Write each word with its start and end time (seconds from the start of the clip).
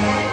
Bye. 0.00 0.29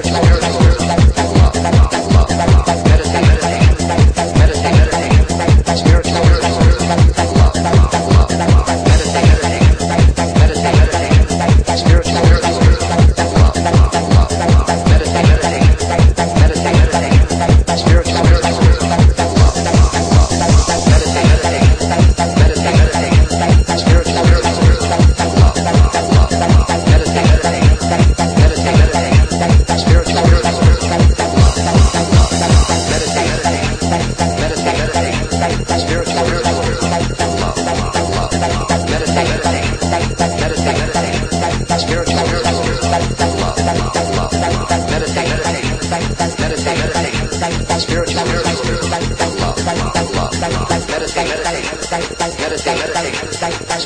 spiritual. 0.00 0.51